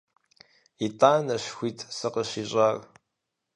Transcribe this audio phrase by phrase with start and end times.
[0.85, 2.75] ИтӀанэщ хуит сыкъыщищӀар.